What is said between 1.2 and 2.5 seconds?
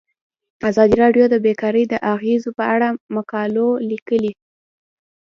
د بیکاري د اغیزو